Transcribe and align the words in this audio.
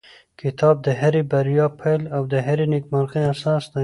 کتاب 0.41 0.75
د 0.85 0.87
هرې 0.99 1.21
بریا 1.31 1.65
پیل 1.79 2.01
او 2.15 2.21
د 2.33 2.35
هرې 2.45 2.65
نېکمرغۍ 2.73 3.23
اساس 3.33 3.63
دی. 3.73 3.79